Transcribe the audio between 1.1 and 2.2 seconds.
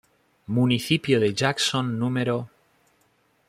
de Jackson